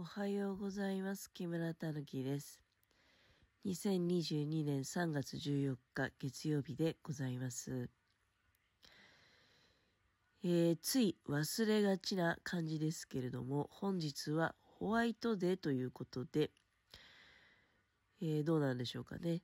[0.00, 1.30] おはようございます。
[1.30, 2.58] 木村たぬきです。
[3.66, 7.90] 2022年3月14日月曜日でございます。
[10.42, 16.50] えーつい忘れがちな感じですけれども、本日はホワイトデーということで、
[18.22, 19.42] えーどうなんでしょうかね。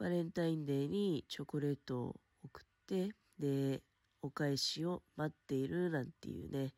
[0.00, 3.82] バレンタインデーにチョコレートを送って、で、
[4.20, 6.72] お返しを待っているなんていうね、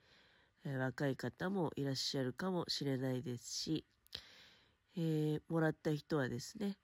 [0.65, 3.85] え若い方もいらっしゃるかもしれないですし、
[4.97, 6.77] えーもらった人はですね、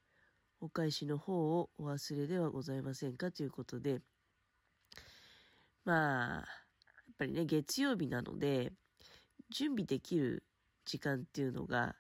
[0.61, 4.01] お返しの方をお忘れではございませんかということで、
[5.85, 8.73] まあ、やっぱりね、月曜日なので、
[9.51, 10.45] 準備できる
[10.85, 11.97] 時間っていうのが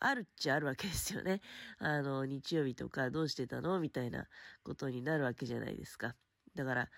[0.00, 1.40] あるっちゃあるわけですよね。
[1.78, 4.28] あの、日曜日とかどうしてたのみたいな
[4.62, 6.16] ことになるわけじゃないですか。
[6.54, 6.90] だから、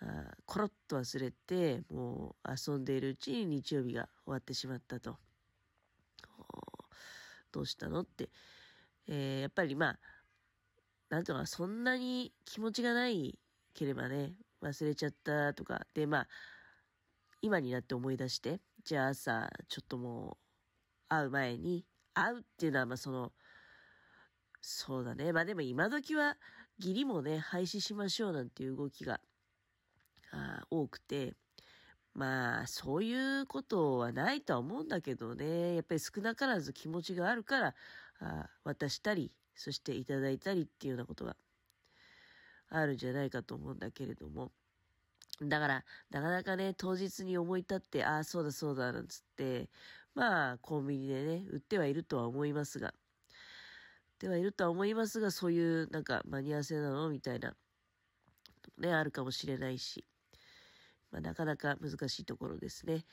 [0.00, 5.16] あコロッと忘れて、もう遊んでいるうちに日曜日が終わってしまったと。
[7.50, 8.30] どうしたのって。
[9.06, 9.98] えーやっぱりまあ、
[11.08, 13.38] なんとかそんなに気持ちがない
[13.74, 15.86] ければね、忘れちゃったとか。
[15.94, 16.28] で、まあ、
[17.40, 20.36] 今になって思い出して、じゃあ朝、ちょっともう、
[21.08, 23.32] 会う前に、会うっていうのはまあその、
[24.60, 25.32] そうだね。
[25.32, 26.36] まあでも今時は、
[26.78, 29.20] 義理もね、廃止しましょうなんていう動きが、
[30.30, 31.34] あ多くて、
[32.14, 37.74] まあ、そういうことはないとは思うんだけどね、やっぱり少なからず気持ちがあるから、
[38.20, 41.36] あ渡したり、そしていただいたりっていうようなことが
[42.70, 44.50] あるんじゃないかと思うんだけれども。
[45.40, 49.70] だから、なかなかね、当日に思い立って、ああ、そうだそうだ、なんつって、
[50.16, 52.94] まあ、コンビニでね、売ってはいるとは思いますが、売っ
[54.18, 57.08] てはいるとは思いますが、そういう、なんか、間に合わせなの？
[57.08, 57.54] みたいな、
[58.78, 60.04] ね、あるかもしれないし、
[61.10, 63.04] まあ、なかなか難しいところですね。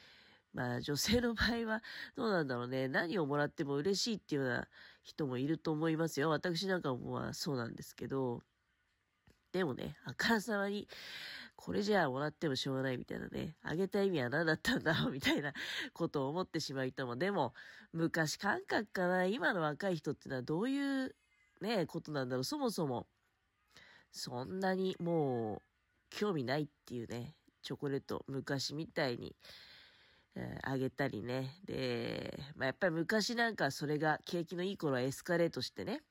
[0.53, 1.83] まあ、女性の場合は、
[2.15, 2.87] どうなんだろうね。
[2.87, 4.67] 何をもらっても嬉しいっていうような
[5.03, 6.29] 人もいると思いますよ。
[6.29, 8.41] 私なんかもまあそうなんですけど、
[9.51, 10.87] でもね、あからさまに、
[11.55, 15.53] これじゃあもらってもしょうがないみたいなね、あげた意味は何だったんだろう みたいな
[15.93, 17.53] ことを思ってしまう人も、でも、
[17.93, 21.15] 昔感覚かな、今の若い人ってのはどういう
[21.61, 22.43] ね、ことなんだろう。
[22.43, 23.07] そもそも、
[24.11, 25.61] そんなにもう、
[26.09, 29.35] 興味ないっていうね、チョコレート、昔みたいに、
[30.35, 31.55] えあげたりね。
[31.65, 36.01] で、まあ、やっぱり昔なんかそれが景気のいい頃はエスカレートしてね、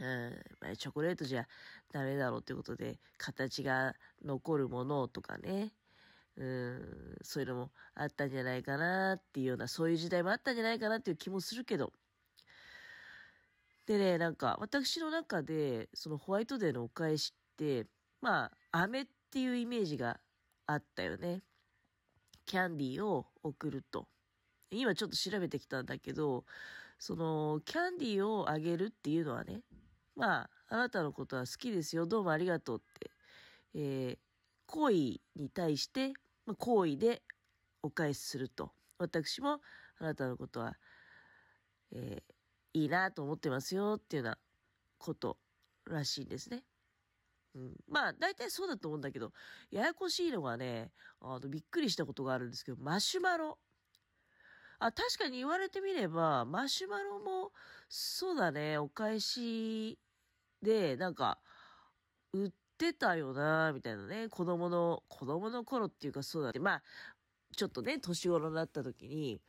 [0.00, 1.46] うんま、チョコレートじゃ
[1.90, 5.72] ダメだろうということで、形が残るものとかね、
[6.36, 11.94] うん、そういうのもあったんじゃないかなっていうような、そういう時代もあったんじゃないかなっていう気もするけど。
[13.86, 17.86] でね、なんか、私の中で、そのホワイトデーのお返しって、
[18.20, 20.20] まあ、飴っていうイメージが
[20.68, 21.42] あったよね。
[22.46, 24.06] キャンディーを送ると。
[24.70, 26.44] 今ちょっと調べてきたんだけど、
[27.00, 29.62] その、キャンディーをあげるっていうのはね、
[30.14, 33.10] まあ、あなたのことは好きですよ、どうもありがとうって、
[33.74, 34.18] えー、
[34.66, 36.12] 好意に対して、
[36.46, 37.22] まあ、好意で
[37.82, 38.70] お返しすると。
[38.98, 39.60] 私も
[39.98, 40.76] あなたのことは、
[41.90, 42.38] えー
[42.78, 44.38] いいなと思ってますよっていうような
[44.98, 45.38] こと
[45.86, 46.62] らしいんですね。
[47.58, 49.32] うん、まあ、大体そうだと思うんだけど、
[49.70, 53.58] ややこしいのがね、あの、びっくりしたことがあるんですけど、マシュマロ。
[54.78, 57.52] あ、確かに言われてみれば、マシュマロも、
[57.88, 59.98] そうだね、お返し
[60.62, 61.40] で、なんか、
[62.32, 66.82] 売ってたよな、みたいなね、子供の、子供の頃っていうかそうだね、まあ、
[67.56, 69.40] ちょっとね、年頃になった時に、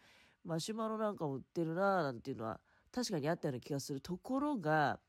[0.44, 2.60] マシュマロなんかも売ってるな、なんていうのは、
[2.92, 4.02] 確かにあったような気がする。
[4.02, 5.00] ところが、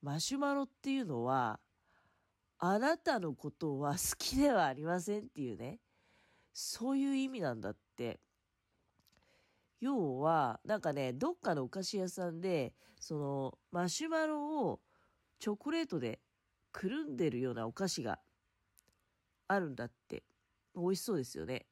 [0.00, 1.60] マシュマロっていうのは、
[2.60, 5.78] あなたのことは好きではありませんっていうね、
[6.52, 8.20] そういう意味なんだって。
[9.80, 14.80] 要は、なんかね、どっかのお菓子屋さんで、その、マシュマロを
[15.38, 16.20] チョコレートで
[16.72, 18.18] くるんでるようなお菓子が
[19.46, 20.24] あるんだって。
[20.74, 21.66] 美味しそうですよね。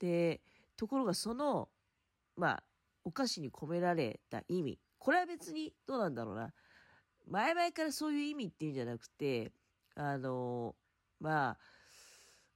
[0.00, 0.40] で、
[0.76, 1.68] ところがその、
[2.36, 2.62] まあ、
[3.04, 4.80] お菓子に込められた意味。
[4.98, 6.52] これは別にどうなんだろうな。
[7.28, 9.52] 前々からそういう意味っていうんじゃなくて、
[9.94, 10.74] あの、
[11.20, 11.56] ま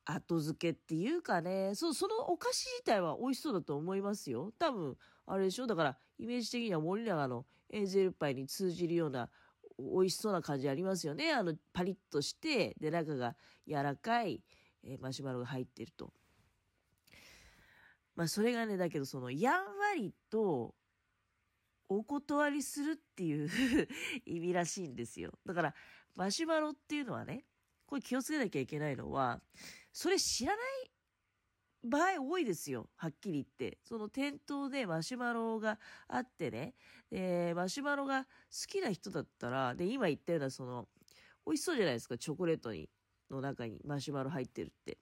[0.04, 4.52] あ、後付けっていうかね、そう、そのお菓子自体は美味しそうだと思いますよ。
[4.58, 4.96] 多分、
[5.26, 5.66] あれでしょ？
[5.66, 9.28] だから、イメージ的には森永のエンゼルパイに通じるような
[9.78, 11.32] 美味しそうな感じありますよね。
[11.32, 13.36] あの、パリッとして、で、中が
[13.66, 14.42] 柔らかい、
[14.82, 16.12] えーマシュマロが入ってると。
[18.16, 20.74] まあ、それがね、だけど、その、やんわりと、
[21.88, 23.48] お断りするっていう
[24.26, 25.38] 意味らしいんですよ。
[25.46, 25.74] だから、
[26.18, 27.44] マシュマロっていうのはね、
[27.86, 29.40] これ気をつけなきゃいけないのは、
[29.92, 30.90] それ知らない
[31.84, 32.90] 場合多いですよ。
[32.96, 33.78] はっきり言って。
[33.84, 35.78] その店頭でマシュマロが
[36.08, 36.74] あってね。
[37.08, 38.28] で、マシュマロが好
[38.66, 40.88] きな人だったら、で、今言ったようなその、
[41.46, 42.18] 美味しそうじゃないですか。
[42.18, 42.90] チョコレートに、
[43.30, 44.98] の中にマシュマロ入ってるって。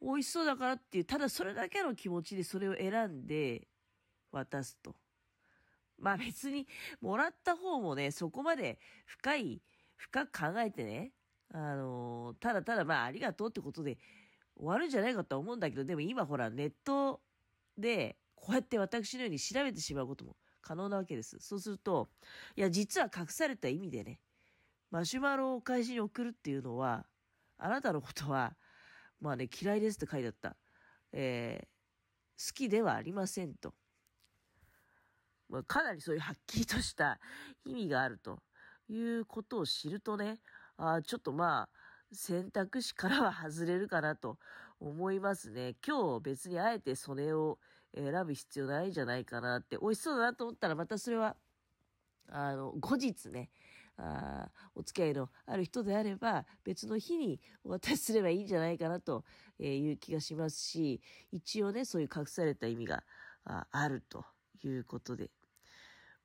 [0.00, 3.66] 美味しそうだからっていう、ただそれだけの気持ちでそれを選んで
[4.30, 4.94] 渡すと。
[6.02, 6.66] まあ別に、
[7.00, 9.62] もらった方もね、そこまで深い、
[9.96, 11.12] 深く考えてね、
[11.54, 13.98] あのー、ただただまあありがとうってことで
[14.56, 17.20] 終わるんじゃないかとは思うんだけど、でも今ほらネット
[17.78, 21.38] でこうやって私のように調べてしまうことも可能なわけです。
[21.38, 22.08] そうすると、
[22.56, 24.18] いや実は隠された意味でね、
[24.90, 27.06] マシュマロを返しに送るっていうのは、
[27.58, 28.56] あなたのことは、
[29.20, 30.56] まあね、嫌いですって書いてあった。
[31.12, 33.74] えー、好きではありませんと。
[35.52, 37.20] ま、かなりそういうはっきりとした
[37.64, 38.42] 意味があると
[38.88, 40.40] いうことを知るとね、
[40.78, 41.68] あちょっとまあ、
[42.12, 44.38] 選択肢からは外れるかなと
[44.80, 45.76] 思いますね。
[45.86, 47.58] 今日別にあえてそれを
[47.94, 51.36] 選ぶ必要ないんじゃないかなって、美味しそうだなと思ったらまたそれは、
[52.28, 53.50] あの、後日ね、
[53.98, 59.22] あお付き合いのある人であれば別の日にお渡しすればいいんじゃないかなと
[59.58, 63.04] いう気がしますし、一応ね、そういう隠された意味が
[63.44, 64.24] ああると
[64.64, 65.30] いうことで、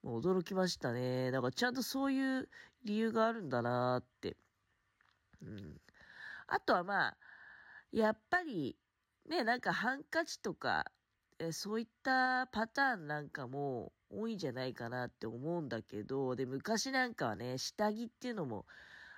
[0.04, 1.32] もう驚きましたね。
[1.32, 2.50] だからちゃんとそういう
[2.84, 4.38] 理由があるんだなって。
[5.42, 5.82] うん。
[6.48, 7.18] あとはまあ、
[7.92, 8.78] やっぱり、
[9.30, 10.86] ね、なんかハンカチとか、
[11.40, 18.66] えそういったパターンなんかも多いんじゃないかなって思うんだけど、で、昔なんかはね、下着っていうのも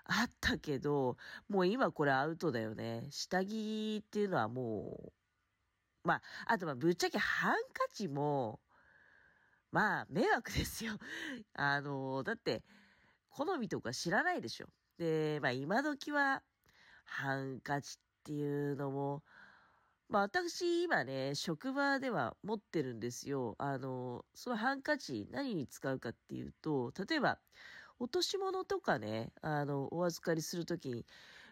[0.05, 1.17] あったけど、
[1.47, 3.07] もう今これアウトだよね。
[3.11, 5.11] 下着っていうのはも
[6.05, 8.59] う、まあ、あとまあ、ぶっちゃけハンカチも、
[9.71, 10.93] まあ、迷惑ですよ。
[11.53, 12.63] あの、だって、
[13.29, 14.67] 好みとか知らないでしょ。
[14.97, 16.43] で、まあ、今時は、
[17.05, 19.23] ハンカチっていうのも、
[20.09, 23.55] まあ、私、今ね、職場では持ってるんですよ。
[23.59, 27.39] あの、そのハンカチ、何に使うかっていうと、例えば、
[27.99, 31.05] 落とし物とかね、あの、お預かりするときに、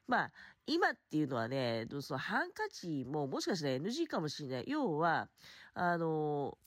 [0.07, 0.31] まあ、
[0.65, 4.63] 今っていうのはね、そのハンカチももしかしたら NG かもしれない。
[4.67, 5.29] 要は、
[5.73, 6.57] あの、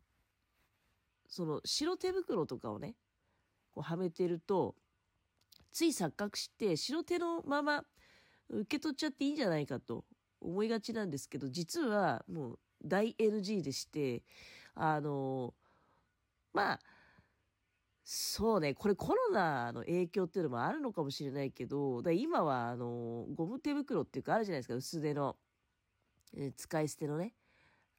[1.30, 2.96] その白手袋とかをね、
[3.72, 4.74] こうはめてると、
[5.72, 7.84] つい錯覚して白手のまま
[8.48, 10.04] 受け取っちゃっていいんじゃないかと
[10.40, 14.24] 思いがちなんですけど、実はもう大 NG でして、
[14.74, 15.54] あの、
[16.52, 16.80] まあ、
[18.04, 25.36] そうね、これコロナの影響っていうのもあるのかもしれないけど、だ今はあの、ゴム手袋っていうかあるじゃないですか、薄手の、
[26.56, 27.34] 使い捨てのね。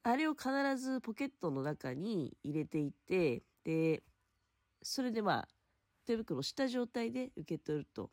[0.03, 4.01] あれを必ずポケットの中に入れていて、で、
[4.81, 5.48] それでまあ、
[6.06, 8.09] 手袋をした状態で受け取ると。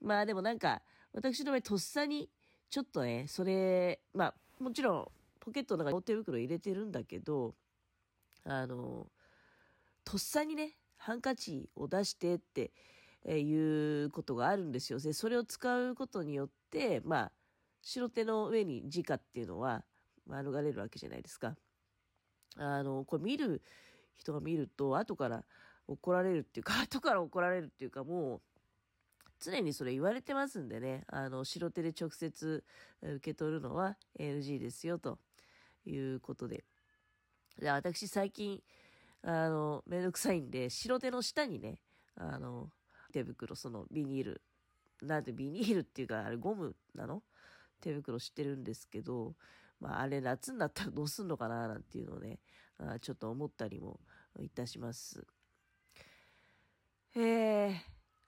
[0.00, 0.82] まあでもなんか、
[1.12, 2.28] 私の場合とっさに、
[2.68, 5.08] ちょっとね、それ、まあ、もちろん、
[5.38, 7.54] ポケットの中に手袋入れてるんだけど、
[8.44, 9.06] あの、
[10.04, 12.72] とっさにね、ハンカチを出してって
[13.28, 14.98] いうことがあるんですよ。
[14.98, 17.32] で、それを使うことによって、まあ、
[17.80, 19.84] 白手の上に直っていうのは、
[20.26, 21.56] 免れるわけじゃないですか。
[22.56, 23.62] あの、これ見る
[24.16, 25.44] 人が見ると、後から
[25.86, 28.40] 怒られるっていうか、 後から怒られるっていうか、もう、
[29.38, 32.64] 常にそれ言われてますんでね、あの、白手で直接
[33.02, 35.18] 受け取るのは NG ですよ、と
[35.84, 36.64] いうことで。
[37.58, 38.62] で、私最近、
[39.22, 41.82] あの、めんどくさいんで、白手の下にね、
[42.14, 42.70] あの、
[43.12, 44.42] 手袋、そのビニール、
[45.02, 47.22] なんてビニールっていうか、あれゴムなの？
[47.80, 49.34] 手袋してるんですけど、
[49.80, 52.40] まあ、あれ夏になったらどうすんのかななんていうのをね、
[52.78, 54.00] あちょっと思ったりも
[54.40, 55.26] いたします。
[57.14, 57.74] えー、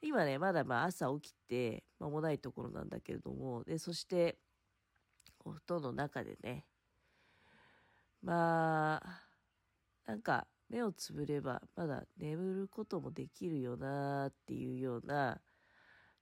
[0.03, 4.39] 今ね、まだまあ朝起きて間もないところなんだけれども、で、そして、
[5.45, 6.67] お布団の中でね、
[8.23, 9.23] まあ、
[10.07, 15.41] なんか目をつぶればまだ眠ることもできるよなっていうような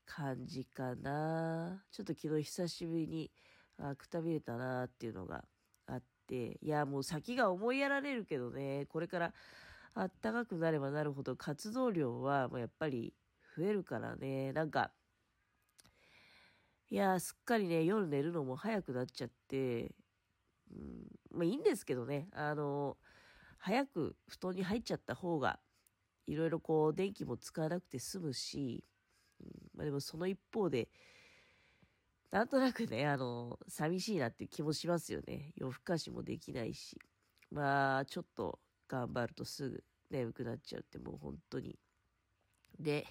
[0.05, 1.85] 感じかな。
[1.91, 3.31] ちょっと昨日久しぶりに
[3.79, 5.45] あくたびれたなっていうのが
[5.87, 9.35] あって、いや、もう先が思いやられるけどね、これから
[9.95, 13.15] あったかくなればなるほど活動量はもうやっぱり
[13.57, 14.93] 増えるからね、なんか、
[16.91, 19.95] いや、すっかりね、夜寝るのも早くなっちゃって、
[20.71, 22.97] うん、まあいいんですけどね、あの、
[23.59, 25.59] 早く布団に入っちゃった方が、
[26.27, 28.85] いろいろこう、電気も使わなくて済むし、
[29.41, 30.89] うん、まあでもその一方で、
[32.31, 35.53] なんとなくね、あの、寂しいなっていう気もしますよね。
[35.57, 36.99] 夜更かしもできないし。
[37.51, 41.79] まあ、ちょっと頑張るとすぐ眠くなっちゃうってもう本当に。
[42.79, 43.07] で、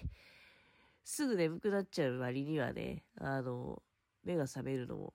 [1.04, 3.82] すぐ眠くなっちゃう割にはね、あの、
[4.24, 5.14] 目が覚めるのも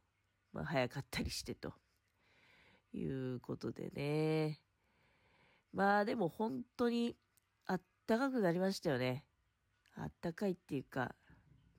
[0.53, 1.73] まあ、早かったりしてと
[2.93, 4.59] いうことでね。
[5.73, 7.15] まあでも本当に
[7.65, 9.23] あったかくなりましたよね。
[9.95, 11.15] あったかいっていうか、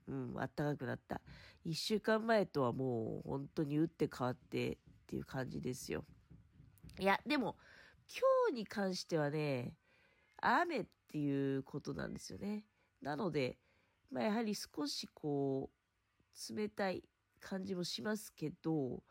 [0.07, 1.21] うん、あったかくなった。
[1.63, 6.05] 一週間前とはもう本当に打って変わってっていう感じですよ。
[6.99, 7.55] いや、でも
[8.09, 9.73] 今日に関してはね、
[10.37, 12.65] 雨っていうことなんですよね。
[13.01, 13.57] なので、
[14.11, 17.03] まあ、やはり少しこう、冷たい
[17.39, 19.03] 感じもしますけど、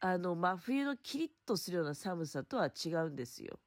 [0.00, 3.58] あの、真冬のキリッとするような寒さとは違うんですよ。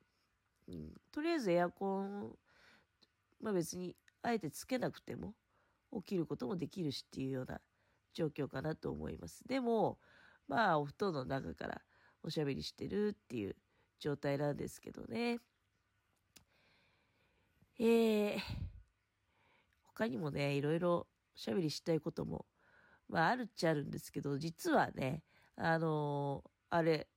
[0.67, 2.35] うん、とりあえずエアコン、
[3.41, 5.35] まあ別にあえてつけなくても
[6.01, 7.59] 起きることもできるしっていうような
[8.13, 9.47] 状況かなと思います。
[9.47, 9.99] でも、
[10.47, 11.81] まあお布団の中から
[12.23, 13.55] おしゃべりしてるっていう
[13.99, 15.39] 状態なんですけどね。
[17.79, 18.39] えー、
[19.83, 22.45] 他にもね、いろいろおしゃべりしたいことも、
[23.09, 25.23] まああるっちゃあるんですけど、実はね、
[25.55, 27.07] あのー、あれ、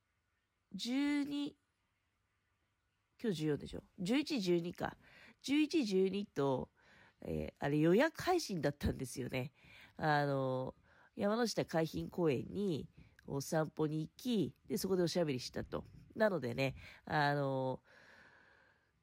[0.75, 1.53] 12、
[3.23, 4.97] 今日14でしょ ?11、12か。
[5.43, 6.71] 11、12と、
[7.27, 9.53] えー、あれ予約配信だったんですよね。
[9.97, 12.89] あのー、山下海浜公園に
[13.27, 15.85] お散歩に行き、で、そこでおしゃべりしたと。
[16.15, 17.81] なのでね、あの、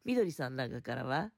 [0.05, 1.31] みどりさんなんかからは、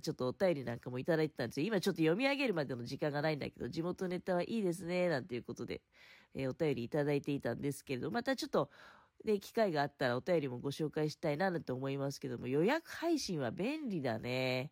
[0.00, 1.66] ちょっとお便りなんかもいただいてたんですよ。
[1.66, 5.82] 今ちょっと読み上げるまでの時間がないんだけど、地元ネタはいいですね、なんていうことで、
[6.34, 8.70] えー、お便りいただいていたんですけれど、またちょっと、
[9.24, 14.70] で、機会があったらお便りもご紹介したいななんて思いますけども、予約配信は便利だね。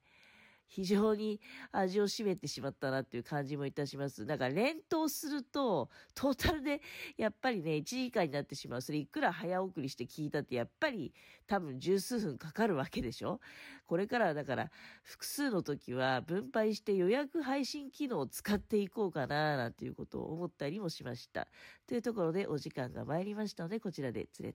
[0.67, 1.41] 非常に
[1.73, 4.27] 味を占めてしまったなっていう感じもいたします。
[4.27, 6.81] だから連投すると、トータルで
[7.17, 8.81] やっぱりね、1時間になってしまう。
[8.81, 11.13] それいくら早送りして聞いたって、やっぱり
[11.47, 13.41] 多分十数分かかるわけでしょ？
[13.87, 14.71] これからだから
[15.03, 21.49] 複数の時は分配して予約配信機能を使っていこうかななんていうことを思ったりもしました。
[21.87, 24.53] というところでお時間が参りましたので、こちらで連れ